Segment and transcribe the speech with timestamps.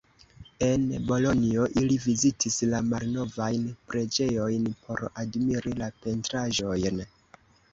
[0.67, 7.03] En Bolonjo ili vizitis la malnovajn preĝejojn por admiri la pentraĵojn.